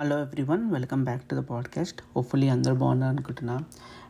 [0.00, 3.54] Hello everyone welcome back to the podcast hopefully అందరూ బాగున్నారు అనుకుంటున్నా.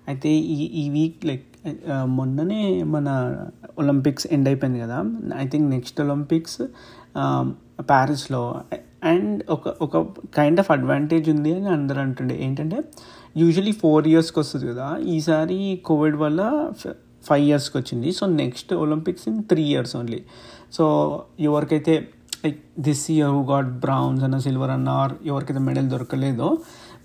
[0.09, 1.45] అయితే ఈ ఈ వీక్ లైక్
[1.91, 3.09] మొన్ననే మన
[3.78, 4.99] ఒలింపిక్స్ ఎండ్ అయిపోయింది కదా.
[5.36, 6.58] ఐ థింక్ నెక్స్ట్ ఒలింపిక్స్
[7.91, 8.61] ప్యారిస్లో
[9.04, 10.02] అండ్ ఒక ఒక
[10.36, 12.45] కైండ్ ఆఫ్ అడ్వాంటేజ్ ఉంది అని అందరూ అంటుండే.
[12.45, 12.80] ఏంటంటే
[13.37, 14.89] యూజువలీ ఫోర్ ఇయర్స్కి వస్తుంది కదా.
[15.14, 16.73] ఈసారి కోవిడ్ వల్ల
[17.29, 18.12] ఫైవ్ ఇయర్స్కి వచ్చింది.
[18.12, 20.21] So next Olympics in three years only
[20.73, 20.84] so
[21.41, 22.09] ఎవరికైతే
[22.47, 26.49] like this year who got bronze అన్న సిల్వర్ అన్న ఆర్ ఎవరికైతే మెడల్ దొరకలేదో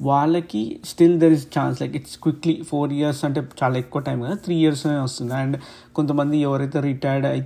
[0.02, 4.36] వాళ్ళకి still there is chance like it's quickly four years అంటే చాలా ఎక్కువ టైం కదా
[4.46, 5.34] త్రీ ఇయర్స్నే వస్తుంది.
[5.34, 5.56] అండ్
[5.94, 7.42] కొంతమంది ఎవరైతే రిటైర్డ్ అయి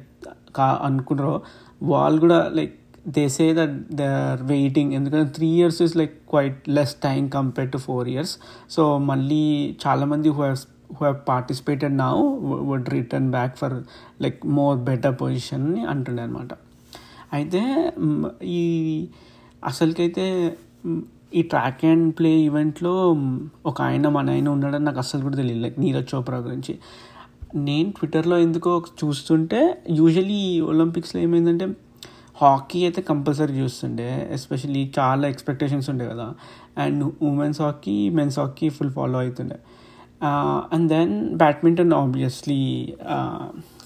[0.58, 1.36] కా అనుకున్నారో
[1.84, 2.76] వాళ్ళు కూడా like
[3.16, 7.72] they say that they are waiting ఎందుకంటే three years is like quite less time compare
[7.72, 8.34] to four years
[8.76, 9.42] so మళ్ళీ
[9.86, 12.10] చాలామంది who have who have participated నా
[12.70, 13.76] would return back for
[14.22, 16.52] like more better position అని అంటుండే అనమాట
[17.36, 17.94] అయితే
[18.44, 18.62] ఈ
[19.66, 20.58] అసలుకైతే
[21.36, 23.18] ఈ ట్రాక్ అండ్ ప్లే ఈవెంట్లో
[23.66, 25.60] ఒక ఆయన మన ఆయన ఉన్నాడని నాకు అస్సలు కూడా తెలియదు.
[25.60, 26.80] లైక్ నీరజ్ చోప్రా గురించి.
[27.56, 31.66] నేను ట్విట్టర్లో ఎందుకో చూస్తుంటే యూజువలీ ఒలింపిక్స్లో ఏమైందంటే
[32.42, 34.30] హాకీ అయితే కంపల్సరీ చూస్తుండే.
[34.32, 36.34] ఎస్పెషలీ చాలా ఎక్స్పెక్టేషన్స్ ఉండే కదా.
[36.78, 39.60] And women's hockey men's hockey full follow అవుతుండే.
[40.24, 42.62] And then badminton obviously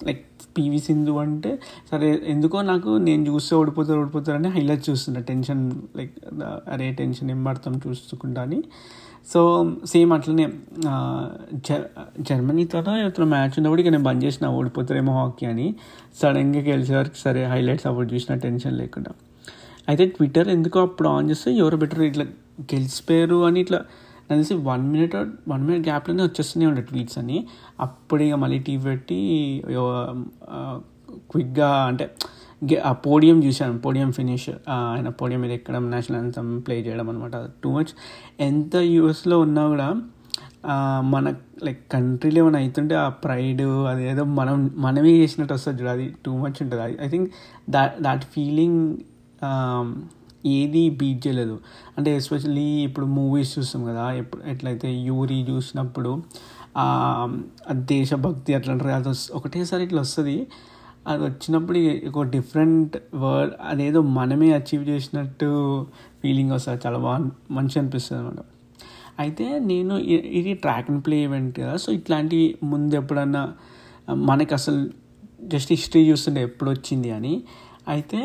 [0.03, 1.52] like PV Sindhu అంటే
[1.92, 5.22] సరే ఎందుకో నాకు నేను చూస్తే ఓడిపోతారు ఓడిపోతారని హైలైట్ చూస్తున్నా.
[5.30, 5.64] టెన్షన్
[5.97, 6.16] లైక్
[6.73, 8.59] అరే టెన్షన్ ఏం పడతాం చూసుకుంటా అని.
[9.33, 9.39] సో
[9.86, 10.45] సేమ్ అట్లనే
[12.30, 15.67] జర్మనీతో ఇతర మ్యాచ్ ఉన్నప్పుడు ఇక నేను బంద్ చేసిన ఓడిపోతారేమో హాకీ అని.
[16.22, 19.11] సడన్గా గెలిచేవారికి సరే హైలైట్స్ అప్పుడు చూసిన టెన్షన్ లేకుండా.
[19.89, 22.25] అయితే ట్విట్టర్ ఎందుకో అప్పుడు ఆన్ చేస్తే ఎవరు బెటర్ ఇట్లా
[22.73, 23.80] గెలిచిపోయారు అని ఇట్లా
[24.30, 25.16] నాకు తెలిసి వన్ మినిట్
[25.47, 27.38] వన్ మినిట్ గ్యాప్లోనే వచ్చేస్తూనే ఉండే ట్వీట్స్ అని.
[27.80, 29.19] అప్పుడు ఇక మళ్ళీ టీవీ పెట్టి
[31.31, 32.05] క్విక్గా అంటే
[32.85, 33.80] ఆ పోడియం చూశాను.
[33.80, 37.91] పోడియం ఫినిష్ ఆయన పోడియం మీద ఎక్కడం నేషనల్ అంతం ప్లే చేయడం అనమాట టూ మచ్
[38.39, 39.89] ఎంత యూఎస్లో ఉన్నా కూడా
[41.02, 45.90] మన లైక్ కంట్రీలో ఏమైనా అవుతుంటే ఆ ప్రైడ్ అదేదో మనం మనమే చేసినట్టు వస్తుంది చూడ.
[45.90, 46.97] అది టూ మచ్ ఉంటుంది.
[47.06, 47.29] I think
[47.69, 48.81] that that feeling
[50.55, 51.55] ఏది బీట్ చేయలేదు.
[51.97, 56.11] అంటే ఎస్పెషల్లీ ఇప్పుడు మూవీస్ చూస్తాం కదా ఎప్పుడు ఎట్లయితే యూరి చూసినప్పుడు
[57.94, 60.38] దేశభక్తి అట్లా అంటారు అది ఒకటేసారి ఇట్లా వస్తుంది.
[61.07, 61.79] అది వచ్చినప్పుడు
[62.09, 65.49] ఒక డిఫరెంట్ వర్డ్ అదేదో మనమే అచీవ్ చేసినట్టు
[66.23, 66.79] ఫీలింగ్ వస్తుంది.
[66.85, 67.19] చాలా బాగా
[67.51, 68.41] మంచి అనిపిస్తుంది అనమాట
[69.19, 69.94] అయితే నేను
[70.39, 73.41] ఇది ట్రాక్ అండ్ ప్లే ఈవెంట్ కదా సో ఇట్లాంటివి ముందు ఎప్పుడన్నా
[74.29, 74.79] మనకి అసలు
[75.44, 77.44] జస్ట్ హిస్టరీ చూస్తుంటే ఎప్పుడు వచ్చింది అని
[77.88, 78.19] అయితే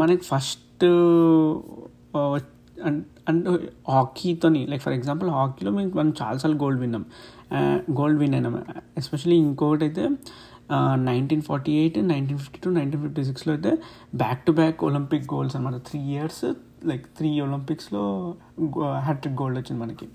[0.00, 0.62] మనకి ఫస్ట్
[2.86, 3.08] అంటే
[3.90, 7.04] హాకీతోని లైక్ ఫర్ ఎగ్జాంపుల్ హాకీలో మేము మనం చాలాసార్లు గోల్డ్ విన్నాం.
[7.90, 8.54] గోల్డ్ విన్ అయినాం.
[8.98, 10.04] ఎస్పెషలీ ఇంకొకటి అయితే
[10.96, 13.70] nineteen forty eight nineteen fifty two nineteen fifty సిక్స్లో అయితే
[14.14, 16.44] back to back Olympic golds అనమాట త్రీ ఇయర్స్
[16.86, 18.34] లైక్ త్రీ ఒలింపిక్స్లో
[18.98, 20.08] హ్యాట్రిక్ గోల్డ్ వచ్చింది మనకి.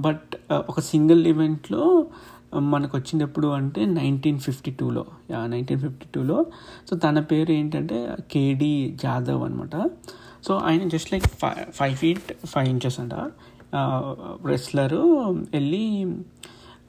[0.00, 0.36] బట్
[0.68, 2.06] ఒక సింగిల్ ఈవెంట్లో
[2.58, 5.04] మనకు వచ్చింది ఎప్పుడు అంటే నైన్టీన్ ఫిఫ్టీ టూలో.
[5.46, 6.46] నైన్టీన్ ఫిఫ్టీ టూలో.
[6.90, 7.98] సో తన పేరు ఏంటంటే
[8.30, 9.76] కేడి జాదవ్ అనమాట
[10.46, 13.14] సో ఆయన just like five five feet five inches అంట.
[14.46, 15.02] రెస్లరు
[15.52, 16.04] వెళ్ళి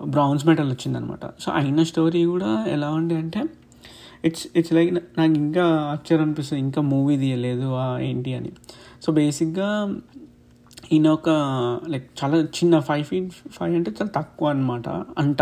[0.06, 3.44] బ్రౌన్స్ మెడల్ వచ్చిందనమాట సో ఆయన స్టోరీ కూడా ఎలా ఉండే అంటే
[4.26, 6.62] ఇట్స్ ఇట్స్ లైక్ నాకు ఇంకా ఆశ్చర్యం అనిపిస్తుంది.
[6.64, 7.68] ఇంకా మూవీ తీయలేదు
[8.00, 8.52] ఏంటి అని.
[9.04, 9.70] సో బేసిక్గా
[10.92, 11.30] ఈయన ఒక
[11.90, 15.38] లైక్ చాలా చిన్న ఫైవ్ ఫీట్ ఫైవ్ అంటే చాలా తక్కువ అనమాట అంట.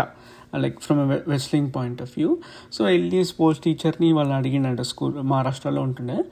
[0.56, 2.38] Like from wrestling point of view
[2.72, 6.24] so వెళ్ళి స్పోర్ట్స్ టీచర్ని వాళ్ళు అడిగిండంట స్కూల్ మహారాష్ట్రలో ఉంటుండే.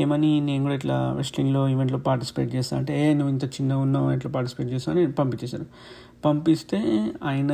[0.00, 4.30] ఏమని నేను కూడా ఇట్లా వెస్లింగ్లో ఈవెంట్లో పార్టిసిపేట్ చేస్తా అంటే ఏ నువ్వు ఇంత చిన్నగా ఉన్నావు ఇట్లా
[4.32, 4.98] పార్టిసిపేట్ చేస్తావు?
[4.98, 5.66] అని పంపించేశాను
[6.24, 6.78] పంపిస్తే
[7.24, 7.52] ఆయన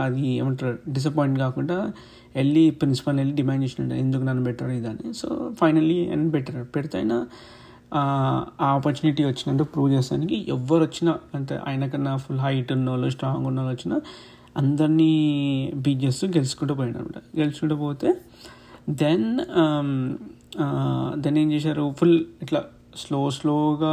[0.00, 1.92] అది ఏమంటారు డిసప్పాయింట్ కాకుండా
[2.36, 7.26] వెళ్ళి ప్రిన్సిపల్ వెళ్ళి డిమాండ్ చేసినట్టు ఎందుకు నన్ను బెటర్ ఇదని సో ఫైనల్లీ అని బెటర్ పెడితే ఆయన
[7.92, 8.02] ఆ
[8.66, 13.60] ఆపర్చునిటీ వచ్చినట్టు ప్రూవ్ చేసానికి ఎవరు వచ్చినా అంటే ఆయన కన్నా ఫుల్ హైట్ ఉన్న వాళ్ళు స్ట్రాంగ్ ఉన్న
[13.60, 13.96] వాళ్ళు వచ్చినా
[14.56, 15.12] అందరినీ
[15.74, 18.10] బీట్ చేస్తూ గెలుచుకుంటూ పోయాడు అనమాట గెలుచుకుంటూ పోతే
[19.02, 19.28] దెన్
[21.18, 21.84] దెన్ um, ఏం చేశారు?
[21.98, 22.60] ఫుల్ ఇట్లా
[22.96, 23.92] స్లో స్లోగా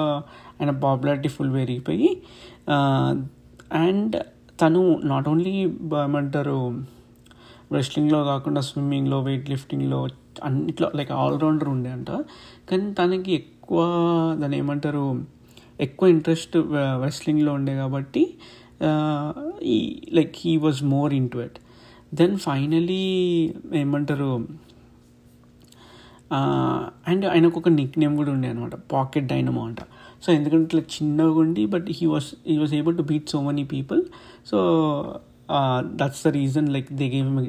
[0.59, 2.09] ఆయన పాపులారిటీ ఫుల్ పెరిగిపోయి
[3.82, 4.16] అండ్
[4.61, 5.53] తను నాట్ ఓన్లీ
[6.03, 6.59] ఏమంటారు
[7.72, 9.99] రెస్లింగ్లో కాకుండా స్విమ్మింగ్లో వెయిట్ లిఫ్టింగ్లో
[10.44, 12.11] అన్నిట్లో లైక్ ఆల్రౌండర్ ఉండే అంట.
[12.70, 13.32] కానీ తనకి
[13.67, 15.25] ఎక్కువ దాని ఏమంటారు
[15.79, 16.58] ఎక్కువ ఇంట్రెస్ట్
[17.03, 18.22] రెస్లింగ్లో ఉండే కాబట్టి
[19.64, 21.58] ఈ like he was more into it then
[22.14, 23.02] then finally
[23.73, 24.47] ఏమంటారు
[27.08, 29.79] అండ్ ఆయనకు ఒక నిక్ నేమ్ కూడా ఉండే అనమాట పాకెట్ డైనమో అంట.
[30.23, 33.63] సో ఎందుకంటే ఇట్లా చిన్నగా ఉండి but he was he was able to beat so many
[33.63, 34.03] people
[34.46, 34.58] so
[35.81, 37.47] that's the reason like they gave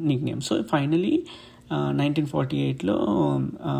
[0.24, 1.26] nickname so finally
[1.90, 2.96] nineteen forty ఎయిట్లో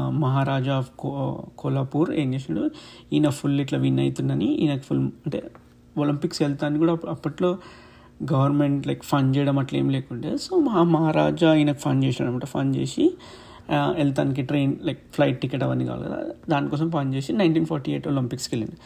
[0.09, 2.71] మహారాజా ఆఫ్ కో కోలాపూర్ ఏం చేసాడు
[3.13, 5.51] ఈయన ఫుల్ ఇట్లా విన్ అవుతుందని ఈయనకు ఫుల్ అంటే
[5.99, 7.59] ఒలింపిక్స్ వెళ్తాను కూడా అప్పట్లో
[8.33, 10.37] గవర్నమెంట్ లైక్ ఫండ్ చేయడం అట్లా ఏం లేకుండే.
[10.37, 13.15] సో మా మహారాజా ఈయనకు ఫండ్ చేశాడు అనమాట ఫండ్ చేసి
[13.99, 16.19] వెళ్తానికి ట్రైన్ లైక్ ఫ్లైట్ టికెట్ అవన్నీ కావాలి కదా.
[16.53, 18.77] దానికోసం పాయింట్ చేసి నైన్టీన్ ఫార్టీ ఎయిట్ ఒలింపిక్స్కి వెళ్ళింది.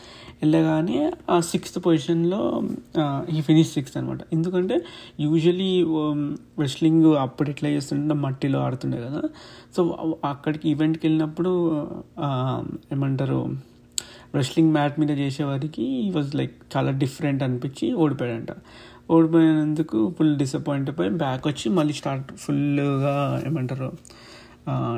[0.43, 0.99] వెళ్ళగానే
[1.35, 2.41] ఆ సిక్స్త్ పొజిషన్లో
[3.37, 4.77] ఈ ఫినిష్ సిక్స్త్ అనమాట ఎందుకంటే
[5.25, 5.73] యూజువలీ
[6.65, 9.23] రెస్లింగ్ um, అప్పుడు ఎట్లా చేస్తుంటే మట్టిలో ఆడుతుండే కదా.
[9.77, 9.83] సో
[10.33, 11.53] అక్కడికి ఈవెంట్కి వెళ్ళినప్పుడు
[12.97, 13.41] ఏమంటారు
[14.39, 15.87] రెస్లింగ్ మ్యాట్ మీద చేసేవారికి
[16.17, 18.53] వాజ్ లైక్ చాలా డిఫరెంట్ అనిపించి ఓడిపోయాడంట.
[19.15, 23.15] ఓడిపోయినందుకు ఫుల్ డిసప్పాయింట్ అయిపోయి బ్యాక్ వచ్చి మళ్ళీ స్టార్ట్ ఫుల్గా
[23.49, 23.89] ఏమంటారు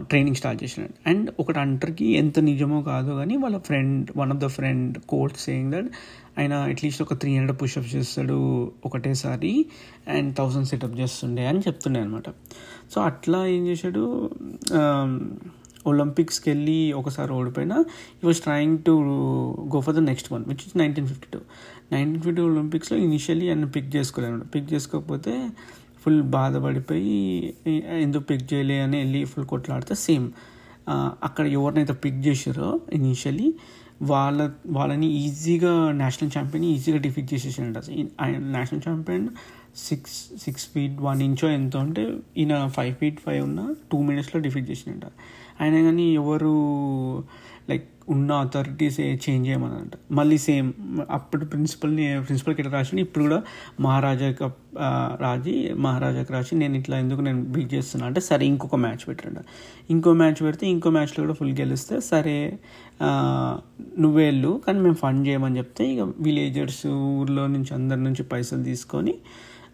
[0.01, 0.95] ట్రైనింగ్ స్టార్ట్ చేసినాడు.
[1.09, 5.73] అండ్ ఒకటి అంటర్కి ఎంత నిజమో కాదో కానీ వాళ్ళ friend one of the friend coach saying
[5.73, 5.89] that
[6.39, 8.39] ఆయన అట్లీస్ట్ ఒక త్రీ హండ్రెడ్ పుషప్స్ చేస్తాడు
[8.85, 9.67] ఒకటేసారి
[10.09, 12.29] అండ్ థౌసండ్ సెటప్ చేస్తుండే అని చెప్తుండే అనమాట
[12.95, 14.05] సో అట్లా ఏం చేశాడు?
[15.87, 17.77] ఒలింపిక్స్కి వెళ్ళి ఒకసారి ఓడిపోయినా
[18.23, 18.93] ఈ was trying to
[19.77, 21.41] go for the next one which is nineteen fifty two
[21.93, 25.35] nineteen fifty two ఒలింపిక్స్లో ఇనిషియల్లీ ఆయన పిక్ చేసుకోలేను పిక్ చేసుకోకపోతే
[26.03, 27.55] ఫుల్ బాధపడిపోయి
[28.01, 28.81] ఎందుకు పిక్ చేయలే?
[28.81, 29.95] అని వెళ్ళి ఫుల్ కొట్లాడితే.
[29.95, 30.27] సేమ్
[31.23, 33.55] అక్కడ ఎవరినైతే పిక్ చేసారో ఇనిషియలీ
[34.03, 39.29] వాళ్ళ వాళ్ళని ఈజీగా నేషనల్ ఛాంపియన్ ఈజీగా డిఫీట్ చేసేసాడు అసలు ఆయన national champion
[39.77, 42.05] six six feet one ఇంచో ఎంత ఉంటే
[42.37, 45.05] ఈయన ఫైవ్ ఫీట్ ఫైవ్ ఉన్న టూ మినిట్స్లో డిఫీట్ చేసినట్ట
[45.61, 46.53] ఆయన కానీ ఎవరు
[47.71, 49.93] లైక్ ఉన్న అథారిటీస్ చేంజ్ చేయమనంట.
[50.11, 50.73] మళ్ళీ సేమ్
[51.11, 53.43] అప్పుడు ప్రిన్సిపల్ని ప్రిన్సిపల్కి ఎట్లా రాసి ఇప్పుడు కూడా
[53.81, 54.45] మహారాజాకి
[55.21, 59.41] రాజీ మహారాజాకి రాసి నేను ఇట్లా ఎందుకు నేను బీట్ చేస్తున్నా అంటే సరే ఇంకొక మ్యాచ్ పెట్టండి
[59.91, 62.59] ఇంకో మ్యాచ్ పెడితే ఇంకో మ్యాచ్లో కూడా ఫుల్ గెలిస్తే సరే
[63.99, 69.15] నువ్వేళ్ళు కానీ మేము ఫండ్ చేయమని చెప్తే ఇక విలేజర్స్ ఊర్లో నుంచి అందరి నుంచి పైసలు తీసుకొని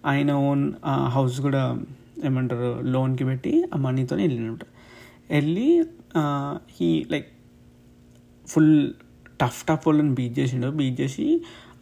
[0.06, 0.72] ఆయన ఓన్
[1.08, 1.78] హౌస్ కూడా
[2.24, 4.66] ఏమంటారు లోన్కి పెట్టి ఆ మనీతోనే వెళ్ళినట్టు
[5.30, 5.84] వెళ్ళి
[6.70, 7.37] he like
[8.48, 8.74] full
[9.40, 11.26] tough tough వాళ్ళని బీట్ చేసిండు బీట్ చేసి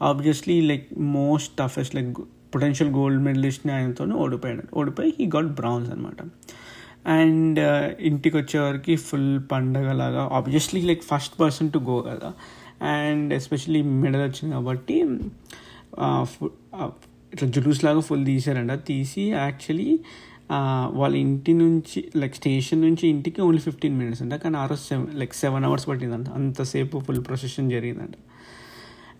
[0.03, 2.11] obviously like most toughest like
[2.53, 6.21] potential gold మెడలిస్ట్ని ఆయనతో ఓడిపోయాడు ఓడిపోయి హీ గాట్ బ్రౌన్స్ అనమాట
[7.13, 7.59] అండ్
[8.03, 12.31] ఇంటికి వచ్చేవారికి full పండగలాగా obviously like first person to go కదా
[12.93, 14.97] అండ్ ఎస్పెషలీ మెడల్ వచ్చింది కాబట్టి
[15.99, 16.87] ఆ, fu- ఆ,
[17.33, 19.91] ఇట్లా జులూస్ లాగా ఫుల్ తీసారంట తీసి యాక్చువల్లీ
[20.93, 24.35] వాళ్ళ ఇంటి నుంచి లైక్ స్టేషన్ నుంచి ఇంటికి ఓన్లీ ఫిఫ్టీన్ మినిట్స్ అంట.
[24.35, 26.29] కానీ ఆ రోజు సెవెన్ లైక్ సెవెన్ అవర్స్ పట్టిందంట.
[26.29, 28.15] అంతసేపు ఫుల్ ప్రొసెషన్ జరిగిందంట.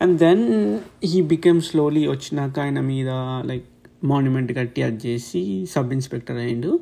[0.03, 3.09] And then he became slowly వచ్చినాక ఆయన మీద
[3.45, 3.65] లైక్
[4.05, 6.81] మాన్యుమెంట్ కట్టి అది చేసి సబ్ ఇన్స్పెక్టర్ అయ్యిండు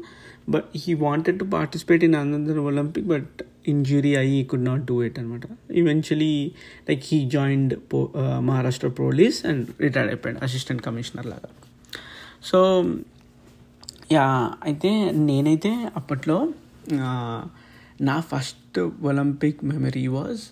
[0.49, 5.19] but he wanted to participate in another Olympic but injury అయ్యి కుడ్ నాట్ డూ ఇట్
[5.19, 5.43] అనమాట
[5.77, 6.53] ఈవెన్చువలీ
[6.89, 11.49] లైక్ హీ జాయిన్డ్ పో మహారాష్ట్ర పోలీస్ అండ్ రిటైర్డ్ అయిపోయాడు అసిస్టెంట్ కమిషనర్ లాగా.
[12.45, 12.85] సో
[14.15, 14.27] యా
[14.65, 14.91] అయితే
[15.23, 16.37] నేనైతే అప్పట్లో
[18.01, 20.45] నా first Olympic memory was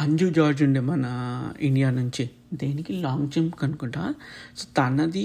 [0.00, 1.06] Anju George ఉండే మన
[1.60, 2.24] ఇండియా నుంచి.
[2.54, 4.02] దేనికి లాంగ్ జంప్ అనుకుంటా
[4.56, 5.22] సో తనది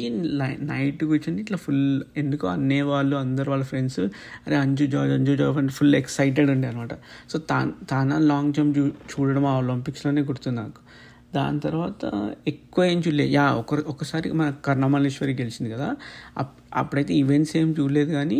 [0.63, 1.81] నైట్ కూర్చొని ఇట్లా ఫుల్
[2.17, 3.99] ఎందుకో అన్నే వాళ్ళు అందరు వాళ్ళ ఫ్రెండ్స్
[4.45, 6.93] అరే అంజు జార్జ్ అంజు జార్జ్ అని ఫుల్ ఎక్సైటెడ్ ఉండే అనమాట
[7.29, 10.79] సో తన తన లాంగ్ జంప్ చూ చూడడం ఆ ఒలింపిక్స్లోనే గుర్తుంది నాకు.
[11.37, 15.95] దాని తర్వాత ఎక్కువ ఏం చూడలేదు యా ఒక ఒకసారి మన కర్ణమల్లేశ్వరి గెలిచింది కదా.
[16.37, 18.39] అప్- అప్పుడైతే ఈవెంట్స్ ఏం చూడలేదు కానీ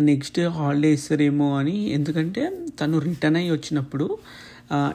[0.00, 1.76] నెక్స్ట్ హాలిడే ఇస్తారేమో అని.
[1.90, 2.42] ఎందుకంటే
[2.80, 4.18] తను రిటర్న్ అయ్యి వచ్చినప్పుడు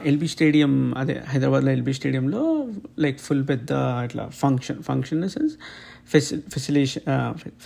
[0.04, 2.66] ఎల్బీ స్టేడియం అదే హైదరాబాద్లో ఎల్బీ స్టేడియంలో
[2.98, 3.70] లైక్ ఫుల్ పెద్ద
[4.04, 5.54] ఇట్లా ఫంక్షన్ ఫంక్షన్ ఇన్ సెన్స్
[6.12, 7.02] ఫెసి ఫెసిలేషన్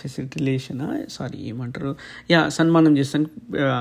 [0.01, 1.95] ఫెసిలిటేషన్ సారీ ఏమంటారు?
[2.31, 3.29] యా సన్మానం చేస్తాను.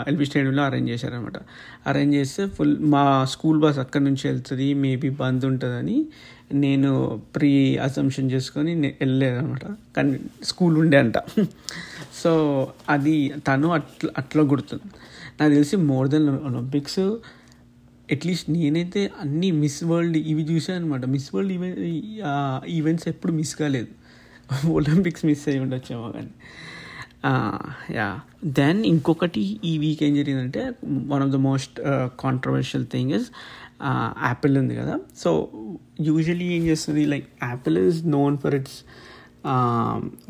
[0.06, 1.38] ఎల్బీ స్టేడియంలో అరేంజ్ చేశారనమాట
[1.86, 6.06] అరేంజ్ చేస్తే ఫుల్ మా స్కూల్ బస్ అక్కడి నుంచి వెళ్తుంది మేబీ బంద్ ఉంటుందని
[6.52, 9.64] నేను ప్రీ అసంప్షన్ చేసుకొని వెళ్ళలేదనమాట
[9.96, 11.16] కానీ స్కూల్ ఉండే అంట.
[12.22, 12.30] సో
[12.88, 14.88] అది తను అట్లా అట్లా గుర్తుంది.
[15.40, 17.00] నాకు తెలిసి మోర్ దెన్ ఒలింపిక్స్
[18.12, 21.80] అట్లీస్ట్ నేనైతే అన్ని మిస్ వరల్డ్ ఇవి చూసాను అనమాట మిస్ వరల్డ్ ఈవెంట్
[22.78, 23.90] ఈవెంట్స్ ఎప్పుడు మిస్ కాలేదు.
[24.70, 26.32] ఒలింపిక్స్ మిస్ అయ్యి ఉండొచ్చేమో కానీ
[27.94, 28.08] యా.
[28.58, 30.62] దెన్ ఇంకొకటి ఈ వీక్ ఏం జరిగిందంటే
[31.12, 31.78] one of the most
[32.20, 33.28] controversial thing is
[34.28, 34.94] Apple ఉంది కదా.
[35.16, 35.30] సో
[36.00, 38.78] యూజువలీ ఏం చేస్తుంది like Apple is known for its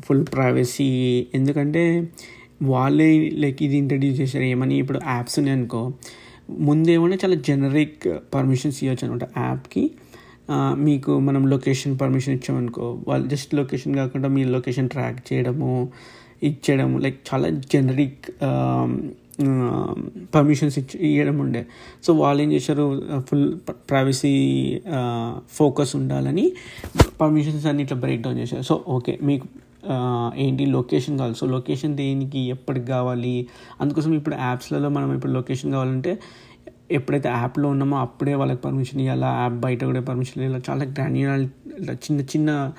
[0.01, 0.91] full privacy
[1.35, 1.85] ఎందుకంటే
[2.63, 3.11] వాళ్ళే
[3.43, 4.45] లైక్ ఇది ఇంట్రడ్యూస్ చేశారు.
[4.45, 5.83] ఏమని ఇప్పుడు యాప్స్ ఉన్నాయి అనుకో.
[6.49, 9.91] ముందేమన్నా చాలా జనరిక్ పర్మిషన్స్ ఇవ్వచ్చు అనమాట యాప్కి
[10.75, 15.89] మీకు మనం లొకేషన్ పర్మిషన్ ఇచ్చామనుకో వాళ్ళు జస్ట్ లొకేషన్ కాకుండా మీ లొకేషన్ ట్రాక్ చేయడము
[16.43, 18.27] ఇచ్చేయడము లైక్ చాలా జనరిక్
[20.35, 21.67] పర్మిషన్స్ ఇచ్చి ఇవ్వడం ఉండే.
[22.05, 23.47] సో వాళ్ళు ఏం చేశారు ఫుల్
[23.91, 24.35] ప్రైవసీ
[25.49, 26.53] ఫోకస్ ఉండాలని
[27.21, 28.63] పర్మిషన్స్ అన్ని ఇట్లా బ్రేక్ డౌన్ చేశారు.
[28.63, 29.49] సో ఓకే మీకు
[30.37, 31.35] ఏంటి లొకేషన్ కావాలి?
[31.35, 33.49] సో లొకేషన్ దేనికి ఎప్పటికి కావాలి?
[33.81, 36.19] అందుకోసం ఇప్పుడు యాప్స్లలో మనం ఇప్పుడు లొకేషన్ కావాలంటే
[36.91, 41.49] ఎప్పుడైతే యాప్లో ఉన్నామో అప్పుడే వాళ్ళకి పర్మిషన్ ఇవ్వాలా యాప్ బయట కూడా పర్మిషన్ ఇవ్వాలి చాలా గ్రాన్యులర్
[41.97, 42.73] చిన్న చిన్న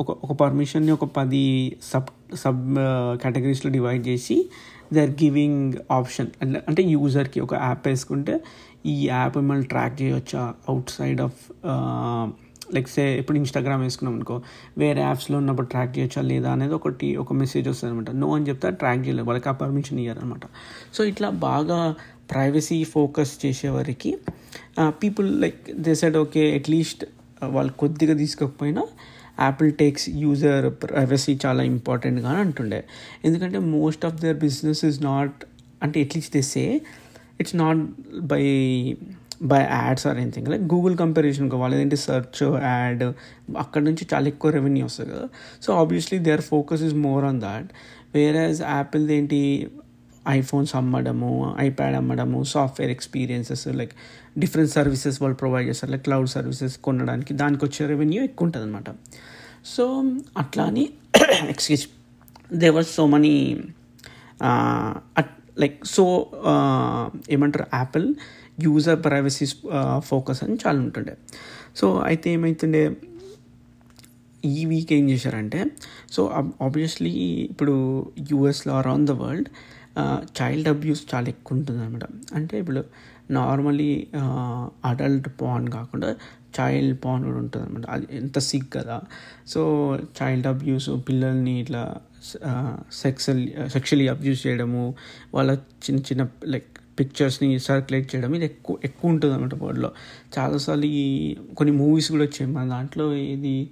[0.00, 2.64] ఒక ఒక పర్మిషన్ని ఒక పది సబ్ సబ్
[3.22, 4.50] కేటగిరీస్లో డివైడ్ చేసి
[4.92, 6.28] దే ఆర్ గివింగ్ ఆప్షన్
[6.68, 8.40] అంటే యూజర్కి ఒక యాప్ వేసుకుంటే
[8.86, 11.40] ఈ యాప్ మిమ్మల్ని ట్రాక్ చేయవచ్చా outside of
[12.74, 14.36] like say ఇప్పుడు ఇన్స్టాగ్రామ్ వేసుకున్నాం అనుకో
[14.78, 18.70] వేరే యాప్స్లో ఉన్నప్పుడు ట్రాక్ చేయొచ్చా లేదా అనేది ఒకటి ఒక మెసేజ్ వస్తుంది అనమాట నో అని చెప్తే
[18.70, 19.26] ట్రాక్ చేయలేదు.
[19.26, 20.44] వాళ్ళకి ఆ పర్మిషన్ ఇయ్యారనమాట
[20.94, 21.94] సో ఇట్లా బాగా
[22.30, 24.18] ప్రైవసీ ఫోకస్ చేసేవారికి
[24.88, 27.04] people like they side okay at least
[27.42, 28.82] వాళ్ళు కొద్దిగా తీసుకోకపోయినా
[29.40, 32.84] యాపిల్ టేక్స్ యూజర్ ప్రైవసీ చాలా ఇంపార్టెంట్గా అంటుండే.
[33.24, 35.44] ఎందుకంటే most of their business is not
[35.82, 36.80] అంటే at least they say
[37.40, 37.82] it's not
[38.22, 38.42] by
[39.42, 43.02] by ads or anything like Google comparison వాళ్ళు ఏంటి సెర్చ్ యాడ్
[43.58, 45.28] అక్కడ నుంచి చాలా ఎక్కువ రెవెన్యూ వస్తుంది కదా.
[45.62, 47.68] So obviously their focus is more on that
[48.14, 49.70] వేరేజ్ Apple ఏంటి
[50.28, 53.92] ఐఫోన్స్ అమ్మడము ఐప్యాడ్ అమ్మడము software experiences like
[54.38, 55.92] different services వాళ్ళు ప్రొవైడ్ చేస్తారు.
[55.92, 58.84] లైక్ క్లౌడ్ సర్వీసెస్ కొనడానికి దానికి వచ్చే రెవెన్యూ ఎక్కువ ఉంటుంది అనమాట
[59.66, 60.04] సో
[60.38, 60.88] అట్లా అని
[61.48, 61.86] ఎక్స్క్యూజ్
[62.52, 63.62] దేవర్ so money
[65.62, 66.04] like so
[66.52, 67.66] uh, ఏమంటారు?
[67.74, 68.08] యాపిల్
[68.66, 69.46] యూజర్ ప్రైవసీ
[70.10, 71.14] ఫోకస్ అని చాలా ఉంటుండే.
[71.76, 72.82] సో అయితే ఏమవుతుండే
[74.44, 75.60] ఈ వీక్ ఏం చేశారంటే
[76.14, 76.20] సో
[76.66, 77.12] ఆబ్వియస్లీ
[77.52, 77.74] ఇప్పుడు
[78.30, 79.48] యూఎస్లో around the world
[80.38, 82.04] child abuse చాలా ఎక్కువ ఉంటుంది అనమాట.
[82.34, 82.82] అంటే ఇప్పుడు
[83.38, 83.90] నార్మలీ
[84.90, 86.10] అడల్ట్ పాన్ కాకుండా
[86.58, 88.98] చైల్డ్ పాన్ కూడా ఉంటుంది అనమాట అది ఎంత సిక్ కదా.
[89.46, 89.60] సో
[90.20, 91.82] చైల్డ్ అబ్యూస్ పిల్లల్ని ఇట్లా
[92.92, 94.94] సెక్సల్ సెక్షువలీ అబ్యూస్ చేయడము
[95.34, 95.50] వాళ్ళ
[95.84, 99.90] చిన్న చిన్న లైక్ పిక్చర్స్ని సర్క్యులేట్ చేయడం ఇది ఎక్కువ ఎక్కువ ఉంటుంది అనమాట వరల్డ్లో
[100.38, 102.50] చాలాసార్లు ఈ కొన్ని మూవీస్ కూడా వచ్చాయి.
[102.52, 103.70] మన దాంట్లో ఇది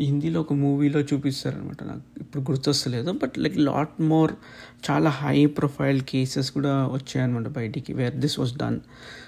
[0.00, 4.32] హిందీలో ఒక మూవీలో చూపిస్తారనమాట నాకు ఇప్పుడు గుర్తొస్తలేదు బట్ లైక్ లాట్ మోర్
[4.90, 8.78] చాలా హై ప్రొఫైల్ కేసెస్ కూడా వచ్చాయన్నమాట బయటికి where this was done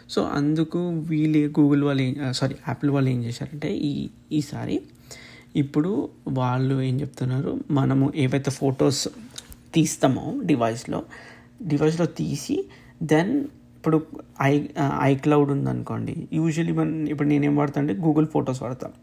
[0.09, 3.93] so అందుకు వీళ్ళు గూగుల్ వాళ్ళు ఏం సారీ యాపిల్ వాళ్ళు ఏం చేశారంటే ఈ
[4.33, 4.77] ఈసారి
[5.57, 7.61] ఇప్పుడు వాళ్ళు ఏం చెప్తున్నారు?
[7.71, 9.09] మనము ఏవైతే ఫొటోస్
[9.75, 11.03] తీస్తామో డివైస్లో
[11.63, 12.65] డివైస్లో తీసి
[13.03, 13.45] దెన్
[13.77, 14.03] ఇప్పుడు
[14.43, 14.67] ఐ
[15.03, 16.29] ఐక్లౌడ్ ఉందనుకోండి.
[16.33, 18.95] యూజువలీ మన ఇప్పుడు నేనేం వాడతా అంటే గూగుల్ ఫొటోస్ వాడతాను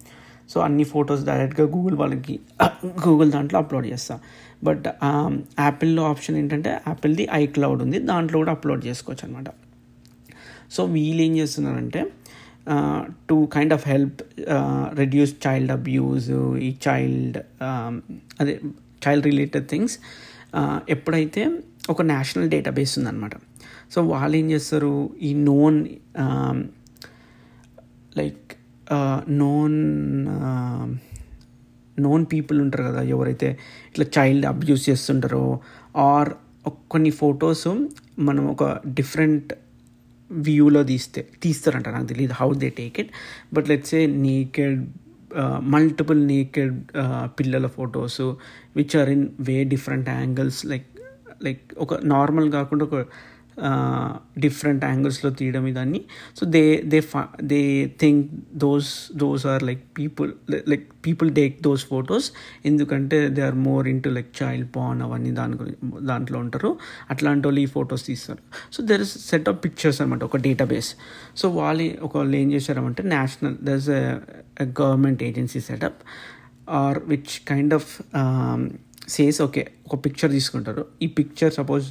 [0.50, 2.40] సో అన్ని ఫొటోస్ డైరెక్ట్గా గూగుల్ వాళ్ళకి
[3.08, 4.20] గూగుల్ దాంట్లో అప్లోడ్ చేస్తా.
[4.64, 4.88] బట్
[5.60, 8.00] యాపిల్లో ఆప్షన్ ఏంటంటే యాపిల్ది ఐక్లౌడ్ ఉంది.
[8.00, 9.50] దాంట్లో కూడా అప్లోడ్ చేసుకోవచ్చు అనమాట
[10.72, 12.12] సో వీళ్ళు ఏం చేస్తున్నారంటే
[13.30, 14.22] to kind of help
[14.94, 16.28] reduce child abuse
[16.68, 17.96] ఈ చైల్డ్ um,
[18.40, 18.54] అదే
[19.06, 19.96] చైల్డ్ రిలేటెడ్ థింగ్స్
[20.90, 21.42] ఎప్పుడైతే
[21.90, 23.36] ఒక నేషనల్ డేటాబేస్ ఉందన్నమాట.
[23.92, 25.10] సో వాళ్ళు ఏం చేస్తారు?
[25.22, 25.78] ఈ known
[28.18, 28.54] like
[29.30, 29.78] known
[31.98, 33.48] known people ఉంటారు కదా ఎవరైతే
[33.90, 35.46] ఇట్లా చైల్డ్ అబ్యూస్ చేస్తుంటారో
[35.96, 36.30] ఆర్
[36.90, 37.68] కొన్ని ఫొటోస్
[38.20, 39.54] మనం ఒక డిఫరెంట్
[40.32, 41.90] వ్యూలో తీస్తే తీస్తారంట.
[41.90, 43.12] నాకు తెలియదు how they take it
[43.54, 44.88] but let's a naked
[45.60, 46.84] multiple naked
[47.40, 48.22] పిల్లల photos
[48.76, 50.86] which are in way different angles like
[51.44, 53.06] like ఒక నార్మల్ కాకుండా ఒక
[54.40, 56.02] డిఫరెంట్ యాంగిల్స్లో తీయడం ఇదాన్ని.
[56.38, 57.02] So they they
[57.44, 62.32] they think those those are like people like people take those photos
[62.66, 66.78] ఎందుకంటే they are more into like child porn అవన్నీ దాని గురించి దాంట్లో ఉంటారు.
[67.10, 68.40] అట్లాంటి వాళ్ళు ఈ ఫొటోస్ తీస్తారు.
[68.74, 70.96] So there is set of pictures అనమాట ఒక డేటాబేస్
[71.38, 73.90] సో వాళ్ళు ఒక వాళ్ళు ఏం చేశారంటే national there is
[74.82, 75.96] government agency setup
[76.70, 78.02] or which kind of
[79.08, 80.86] says okay ఒక పిక్చర్ తీసుకుంటారు.
[81.02, 81.86] ఈ picture suppose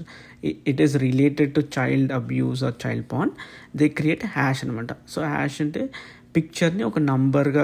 [0.70, 3.30] it is related to child abuse or child porn
[3.76, 5.82] they create hash అనమాట సో హ్యాష్ అంటే
[6.36, 7.62] పిక్చర్ని ఒక నంబర్గా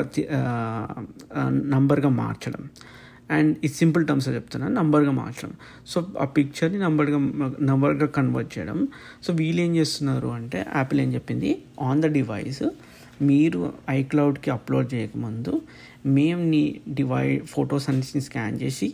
[1.74, 2.62] నంబర్గా మార్చడం.
[3.30, 5.52] అండ్ ఈ సింపుల్ టర్మ్స్లో చెప్తున్నాను నంబర్గా మార్చడం.
[5.86, 7.18] సో ఆ పిక్చర్ని నంబర్గా
[7.60, 8.88] నంబర్గా కన్వర్ట్ చేయడం.
[9.22, 11.50] సో వీళ్ళు ఏం చేస్తున్నారు అంటే యాపిల్ ఏం చెప్పింది?
[11.80, 12.64] ఆన్ ద డివైస్
[13.22, 15.52] మీరు ఐక్లౌడ్కి అప్లోడ్ చేయకముందు
[16.06, 18.88] మేము నీ డివై ఫొటోస్ అన్నిటిని స్కాన్ చేసి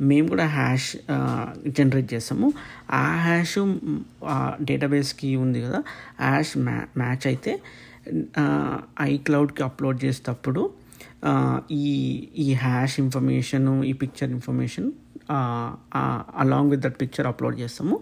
[0.00, 0.96] మేము కూడా హ్యాష్
[1.68, 2.52] జనరేట్ చేస్తాము.
[2.90, 3.58] ఆ హ్యాష్
[4.62, 5.82] డేటాబేస్కి ఉంది కదా
[6.20, 7.60] హ్యాష్ మ్యా మ్యాచ్ అయితే
[9.00, 10.70] ఐక్లౌడ్కి అప్లోడ్ చేసేటప్పుడు
[11.70, 11.92] ఈ
[12.38, 14.92] ఈ హ్యాష్ ఇన్ఫర్మేషన్ ఈ picture information
[16.34, 18.00] along with that picture upload చేస్తాము.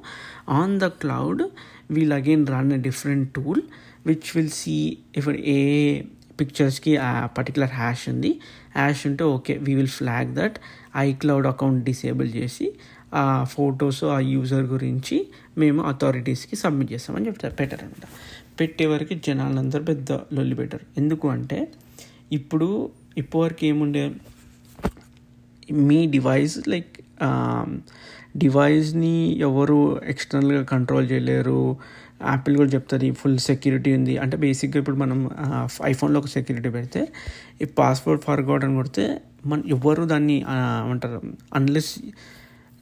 [0.49, 1.43] On the cloud
[1.91, 3.63] we'll again run a different tool
[4.07, 6.03] which will see if a
[6.41, 8.31] పిక్చర్స్కి ఆ పర్టికులర్ హ్యాష్ ఉంది.
[8.77, 10.59] హ్యాష్ ఉంటే okay we will flag that
[10.97, 12.67] iCloud account disable చేసి
[13.15, 15.17] ఆ photos ఆ user గురించి
[15.59, 18.07] మేము అథారిటీస్కి submit చేస్తామని చెప్తారు పెట్టారు అనమాట
[18.61, 20.85] పెట్టే వరకు జనాలందరూ పెద్ద లొల్లి పెట్టారు.
[20.97, 21.59] ఎందుకు అంటే
[22.33, 24.03] ఇప్పుడు ఇప్పటివరకు ఏముండే
[25.73, 26.95] మీ డివైస్ లైక్
[28.37, 31.77] డివైస్ని ఎవరు ఎక్స్టర్నల్గా కంట్రోల్ చేయలేరు.
[32.23, 34.19] యాపిల్ కూడా చెప్తుంది ఫుల్ సెక్యూరిటీ ఉంది.
[34.19, 35.31] అంటే బేసిక్గా ఇప్పుడు మనం
[35.85, 37.09] ఐఫోన్లో ఒక సెక్యూరిటీ పెడితే
[37.63, 40.45] ఈ పాస్వర్డ్ ఫర్గాట్ అని కొడితే మన ఎవరు దాన్ని
[40.91, 41.21] అంటారు
[41.55, 41.99] అన్లెస్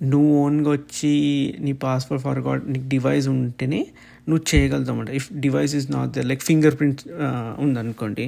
[0.03, 1.13] నువ్వు ఓన్గా వచ్చి
[1.61, 3.87] నీ పాస్వర్డ్ ఫర్గాట్ నీకు డివైస్ ఉంటేనే
[4.29, 6.43] నువ్వు చేయగలుగుతామంట if device is not they like
[6.79, 7.03] fingerprint
[7.59, 8.25] ఉందనుకోండి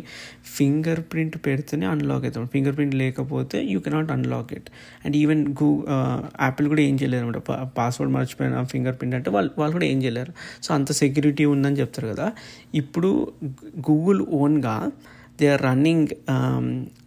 [0.57, 2.47] ఫింగర్ ప్రింట్ పెడితేనే అన్లాక్ అవుతాం.
[2.47, 4.71] ఫింగర్ ప్రింట్ లేకపోతే you cannot unlock it
[5.04, 5.69] and even గూ
[6.42, 7.40] యాపిల్ కూడా ఏం చేయలేరు అనమాట
[7.78, 10.33] పాస్వర్డ్ మర్చిపోయిన ఫింగర్ ప్రింట్ అంటే వాళ్ళు వాళ్ళు కూడా ఏం చేయలేరు.
[10.62, 12.33] సో అంత సెక్యూరిటీ ఉందని చెప్తారు కదా.
[12.75, 13.11] ఇప్పుడు
[13.90, 14.76] గూగుల్ ఓన్గా
[15.40, 16.09] దే ఆర్ రన్నింగ్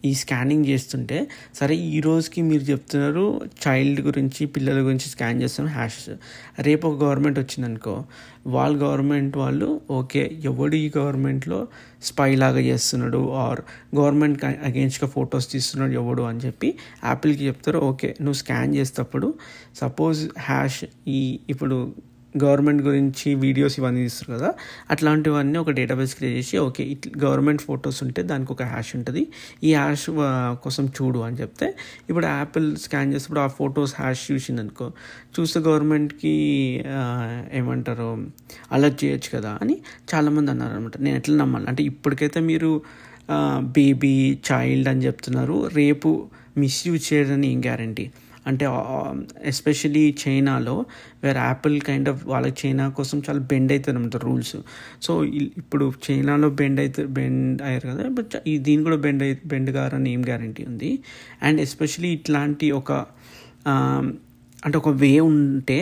[0.03, 1.17] ఈ స్కానింగ్ చేస్తుంటే
[1.55, 3.23] సరే ఈ రోజుకి మీరు చెప్తున్నారు
[3.63, 5.99] చైల్డ్ గురించి పిల్లల గురించి స్కాన్ చేస్తాం హ్యాష్
[6.59, 7.93] రేపు ఒక గవర్నమెంట్ వచ్చిందనుకో
[8.47, 11.59] వాళ్ళ గవర్నమెంట్ వాళ్ళు ఓకే ఎవడు ఈ గవర్నమెంట్లో
[12.01, 13.61] స్పై లాగా చేస్తున్నాడు ఆర్
[13.95, 16.69] గవర్నమెంట్ అగేన్స్ట్గా ఫొటోస్ తీస్తున్నాడు ఎవడు అని చెప్పి
[17.03, 19.29] యాపిల్కి చెప్తారు ఓకే నువ్వు స్కాన్ చేసేటప్పుడు
[19.75, 21.77] సపోజ్ హ్యాష్ ఈ ఇప్పుడు
[22.43, 24.49] గవర్నమెంట్ గురించి వీడియోస్ ఇవన్నీ తీస్తారు కదా
[24.91, 29.23] అట్లాంటివన్నీ ఒక డేటాబేస్ క్రియేట్ చేసి ఓకే ఇట్ గవర్నమెంట్ ఫొటోస్ ఉంటే దానికి ఒక హ్యాష్ ఉంటుంది.
[29.63, 30.05] ఈ హ్యాష్
[30.63, 31.69] కోసం చూడు అని చెప్తే
[32.09, 34.87] ఇప్పుడు యాపిల్ స్కాన్ చేసినప్పుడు ఆ ఫొటోస్ హ్యాష్ చూసింది అనుకో
[35.37, 36.35] చూస్తే గవర్నమెంట్కి
[37.53, 38.09] ఏమంటారు
[38.71, 39.77] అలర్ట్ చేయొచ్చు కదా అని
[40.13, 41.67] చాలామంది అన్నారు అనమాట నేను ఎట్లా నమ్మాలి?
[41.67, 42.81] అంటే ఇప్పటికైతే మీరు
[43.77, 44.15] బేబీ
[44.51, 46.09] చైల్డ్ అని చెప్తున్నారు రేపు
[46.57, 48.05] మిస్యూజ్ చేయడని ఏం గ్యారంటీ?
[48.47, 48.65] అంటే
[49.45, 50.85] ఎస్పెషలీ చైనాలో
[51.23, 54.55] వేరే యాపిల్ కైండ్ ఆఫ్ వాళ్ళకి చైనా కోసం చాలా బెండ్ అవుతుంది అనమాట రూల్స్
[55.01, 55.23] సో
[55.57, 60.13] ఇప్పుడు చైనాలో బెండ్ అయితే బెండ్ అయ్యారు కదా బట్ ఈ దీని కూడా బెండ్ అయి బెండ్ కారని
[60.13, 60.99] ఏం గ్యారంటీ ఉంది.
[61.41, 62.91] అండ్ ఎస్పెషలీ ఇట్లాంటి ఒక
[64.65, 65.79] అంటే ఒక వే ఉంటే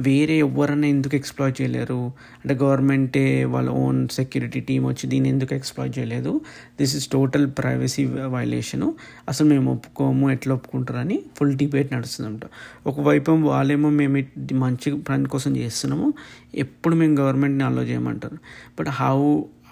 [0.00, 1.98] వేరే ఎవరన్నా ఎందుకు ఎక్స్ప్లాయ్ చేయలేరు?
[2.40, 6.32] అంటే గవర్నమెంటే వాళ్ళ ఓన్ సెక్యూరిటీ టీం వచ్చి దీన్ని ఎందుకు ఎక్స్ప్లాయ్ చేయలేదు?
[6.80, 8.88] This is total privacy violation
[9.28, 12.42] అసలు మేము ఒప్పుకోము ఎట్లా ఒప్పుకుంటారని ఫుల్ డిబేట్ నడుస్తుందంట.
[12.86, 14.22] ఒకవైపు వాళ్ళేమో మేము
[14.64, 16.08] మంచి పని కోసం చేస్తున్నాము
[16.54, 18.38] ఎప్పుడు మేము గవర్నమెంట్ని అలో చేయమంటారు.
[18.78, 19.18] బట్ హౌ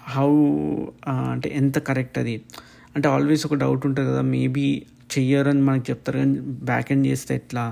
[0.07, 0.29] హౌ
[1.31, 2.35] అంటే ఎంత కరెక్ట్ అది?
[2.95, 4.67] అంటే ఆల్వేస్ ఒక డౌట్ ఉంటుంది కదా మేబీ
[5.13, 7.63] చెయ్యరని మనకు చెప్తారు కానీ బ్యాక్ ఎండ్ చేస్తే ఎట్లా?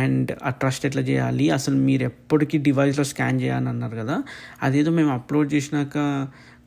[0.00, 1.46] అండ్ ఆ ట్రస్ట్ ఎట్లా చేయాలి?
[1.50, 4.16] అసలు మీరు ఎప్పటికీ డివైస్లో స్కాన్ చేయాలని అన్నారు కదా.
[4.62, 5.96] అదేదో మేము అప్లోడ్ చేసినాక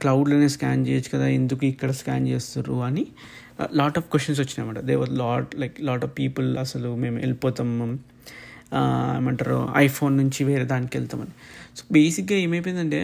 [0.01, 3.05] క్లౌడ్లోనే స్కాన్ చేయొచ్చు కదా ఎందుకు ఇక్కడ స్కాన్ చేస్తారు అని.
[3.73, 7.69] Lot of questions వచ్చినాయన్నమాట they were lot like lot of people అసలు మేము వెళ్ళిపోతాం.
[9.17, 11.33] ఏమంటారు ఐఫోన్ నుంచి వేరే దానికి వెళ్తామని
[11.75, 12.99] సో బేసిక్గా ఏమైపోయిందంటే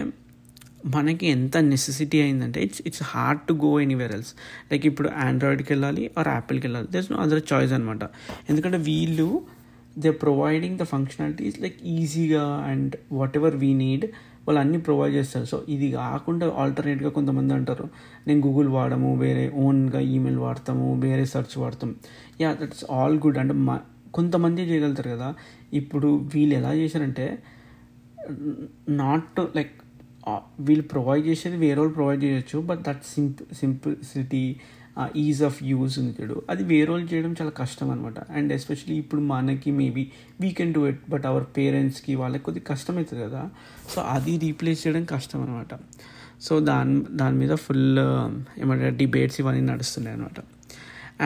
[0.95, 4.31] మనకి ఎంత నెసెసిటీ అయిందంటే it's it's hard to go anywhere else
[4.71, 6.88] like ఇప్పుడు ఆండ్రాయిడ్కి వెళ్ళాలి ఆర్ యాపిల్కి వెళ్ళాలి.
[6.91, 8.03] దర్స్ నో అదర్ చాయిస్ అనమాట
[8.49, 9.27] ఎందుకంటే వీళ్ళు
[9.99, 14.06] they providing the functionalities like ఈజీగా and whatever we need
[14.47, 15.45] వాళ్ళు అన్నీ ప్రొవైడ్ చేస్తారు.
[15.45, 17.89] సో ఇది కాకుండా ఆల్టర్నేట్గా కొంతమంది అంటారు.
[18.27, 21.95] నేను గూగుల్ వాడము వేరే ఓన్గా ఈమెయిల్ వాడతాము వేరే సెర్చ్ వాడతాం
[22.41, 23.80] యా దట్స్ ఆల్ గుడ్ అంటే మా
[24.13, 25.36] కొంతమంది చేయగలుగుతారు కదా.
[25.73, 27.39] ఇప్పుడు వీళ్ళు ఎలా చేశారంటే
[28.89, 29.73] నాట్ లైక్
[30.60, 34.56] వీళ్ళు ప్రొవైడ్ చేసేది వేరే వాళ్ళు ప్రొవైడ్ చేయొచ్చు but that సింప్ simplicity
[35.23, 36.38] is of use ఉంది చూడు.
[36.51, 40.04] అది వేరే వాళ్ళు చేయడం చాలా కష్టం అనమాట అండ్ ఎస్పెషలీ ఇప్పుడు మనకి maybe
[40.41, 43.43] we can do it but our పేరెంట్స్కి వాళ్ళకి కొద్దిగా కష్టం అవుతుంది కదా.
[43.93, 45.73] సో అది రీప్లేస్ చేయడం కష్టం అనమాట
[46.47, 50.39] సో దాని దాని మీద ఫుల్ um, ఏమంటారు డిబేట్స్ ఇవన్నీ నడుస్తున్నాయి అనమాట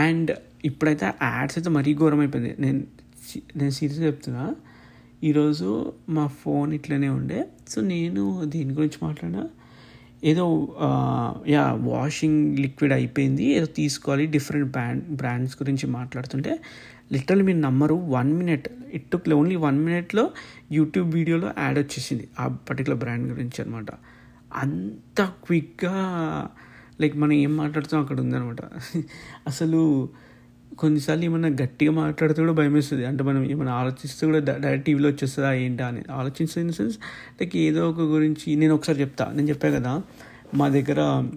[0.06, 0.32] అండ్
[0.70, 2.80] ఇప్పుడైతే యాడ్స్ అయితే మరీ ఘోరం అయిపోయింది నేను
[3.60, 4.46] నేను సీరియస్ చెప్తున్నా.
[5.30, 5.70] ఈరోజు
[6.16, 7.40] మా ఫోన్ ఇట్లనే ఉండే.
[7.72, 8.24] సో నేను
[8.54, 9.44] దీని గురించి మాట్లాడినా.
[10.26, 10.46] ఏదో
[11.48, 13.46] యా వాషింగ్ లిక్విడ్ అయిపోయింది.
[13.54, 14.26] ఏదో తీసుకోవాలి.
[14.28, 16.52] డిఫరెంట్ బ్రాండ్ బ్రాండ్స్ గురించి మాట్లాడుతుంటే
[17.14, 17.96] లిటరల్ మీరు నమ్మరు.
[18.18, 20.24] One minute it took only one మినిట్లో
[20.72, 23.92] యూట్యూబ్ వీడియోలో యాడ్ వచ్చేసింది ఆ పర్టికులర్ బ్రాండ్ గురించి అనమాట
[24.64, 25.96] అంత క్విక్గా
[27.02, 28.62] లైక్ మనం ఏం మాట్లాడుతాం అక్కడ ఉందనమాట
[29.48, 29.82] అసలు
[30.80, 35.54] కొన్నిసార్లు ఏమైనా గట్టిగా మాట్లాడితే కూడా భయం వేస్తుంది అంటే మనం ఏమైనా ఆలోచిస్తే కూడా డైరెక్ట్ టీవీలో వచ్చేస్తుందా
[35.54, 36.02] ఏంటా అని.
[36.12, 36.98] ఆలోచిస్తే ఇన్ సెన్స్
[37.42, 39.34] లైక్ ఏదో ఒక గురించి నేను ఒకసారి చెప్తా.
[39.36, 40.04] నేను చెప్పా కదా
[40.54, 41.30] మా దగ్గర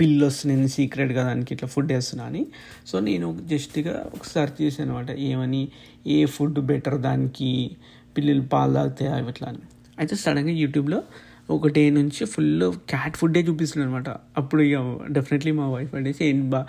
[0.00, 2.46] పిల్లు వస్తున్నాయి సీక్రెట్గా దానికి ఇట్లా ఫుడ్ వేస్తున్నా అని.
[2.86, 5.68] సో నేను జస్ట్గా ఒక సెర్చ్ చేశాను అనమాట ఏమని
[6.06, 7.76] ఏ ఫుడ్ బెటర్ దానికి
[8.16, 9.58] పిల్లలు పాలు తాగుతాయి అవి ఇట్లా అని.
[9.98, 11.02] అయితే సడన్గా యూట్యూబ్లో
[11.50, 14.78] ఒకటి నుంచి ఫుల్ క్యాట్ ఫుడ్డే చూపిస్తున్నాను అనమాట అప్పుడు ఇక
[15.10, 16.66] డెఫినెట్లీ మా వైఫ్ అనేసి ఏం బా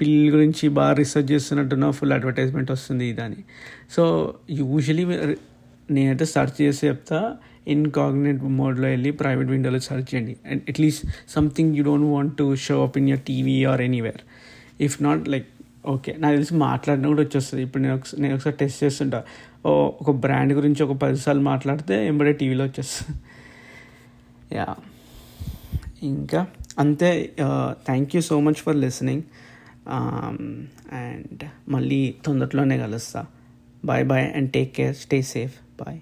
[0.00, 3.44] పిల్లల గురించి బాగా రీసెర్చ్ చేస్తున్నట్టున్నా ఫుల్ అడ్వర్టైజ్మెంట్ వస్తుంది ఇదని
[3.90, 5.04] సో యూజువలీ
[5.90, 7.36] నేనైతే సెర్చ్ చేసి చెప్తా
[7.68, 10.36] ఇన్కాగ్నెట్ మోడ్లో వెళ్ళి ప్రైవేట్ విండోలో సెర్చ్ చేయండి.
[10.50, 14.20] And at least something you don't want to show up in your TV or anywhere
[14.80, 15.46] if not like
[15.86, 17.62] okay నాకు తెలిసి మాట్లాడిన కూడా వచ్చేస్తుంది.
[17.62, 19.24] ఇప్పుడు నేను ఒకసారి నేను ఒకసారి టెస్ట్ చేస్తుంటా.
[19.66, 23.18] ఒక బ్రాండ్ గురించి ఒక పదిసార్లు మాట్లాడితే ఎంబడే టీవీలో వచ్చేస్తుంది.
[24.52, 24.68] యా.
[26.02, 26.40] ఇంకా
[26.78, 27.10] అంతే
[27.86, 29.24] thank you so much for listening
[30.92, 33.20] and మళ్ళీ తొందరలోనే కలుస్తా.
[33.84, 35.98] Bye bye and take care stay safe bye